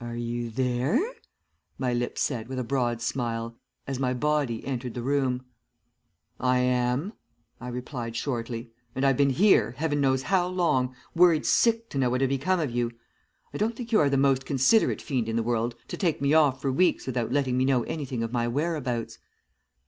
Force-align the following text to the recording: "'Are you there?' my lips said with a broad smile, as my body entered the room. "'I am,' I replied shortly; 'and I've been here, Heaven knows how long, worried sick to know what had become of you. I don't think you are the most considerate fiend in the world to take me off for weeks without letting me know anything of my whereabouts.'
"'Are 0.00 0.16
you 0.16 0.50
there?' 0.50 0.98
my 1.78 1.92
lips 1.92 2.20
said 2.22 2.48
with 2.48 2.58
a 2.58 2.64
broad 2.64 3.00
smile, 3.00 3.56
as 3.86 4.00
my 4.00 4.12
body 4.12 4.66
entered 4.66 4.94
the 4.94 5.00
room. 5.04 5.44
"'I 6.40 6.58
am,' 6.58 7.12
I 7.60 7.68
replied 7.68 8.16
shortly; 8.16 8.72
'and 8.96 9.06
I've 9.06 9.16
been 9.16 9.30
here, 9.30 9.76
Heaven 9.76 10.00
knows 10.00 10.22
how 10.24 10.48
long, 10.48 10.96
worried 11.14 11.46
sick 11.46 11.88
to 11.90 11.98
know 11.98 12.10
what 12.10 12.20
had 12.20 12.30
become 12.30 12.58
of 12.58 12.72
you. 12.72 12.90
I 13.54 13.58
don't 13.58 13.76
think 13.76 13.92
you 13.92 14.00
are 14.00 14.10
the 14.10 14.16
most 14.16 14.44
considerate 14.44 15.00
fiend 15.00 15.28
in 15.28 15.36
the 15.36 15.44
world 15.44 15.76
to 15.86 15.96
take 15.96 16.20
me 16.20 16.34
off 16.34 16.60
for 16.60 16.72
weeks 16.72 17.06
without 17.06 17.30
letting 17.30 17.56
me 17.56 17.64
know 17.64 17.84
anything 17.84 18.24
of 18.24 18.32
my 18.32 18.48
whereabouts.' 18.48 19.18